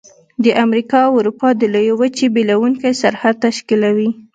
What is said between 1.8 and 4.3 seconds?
وچې بیلونکی سرحد تشکیلوي.